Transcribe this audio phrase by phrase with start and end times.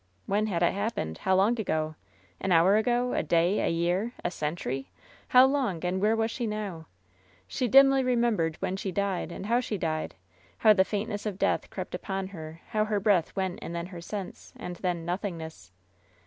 [0.25, 1.19] When had it happened?
[1.19, 1.93] How long ago?
[2.39, 3.13] An hour ago?
[3.13, 3.59] A day?
[3.61, 4.13] A year?
[4.25, 4.89] A century?
[5.27, 5.85] How long?
[5.85, 6.87] And where was she now?
[7.47, 10.15] She dimly remem bered when she died, and how she died—
[10.57, 13.85] how the faint ness of death crept upon her; how her breath went and then
[13.85, 15.69] her sense, and then— ^nothingness.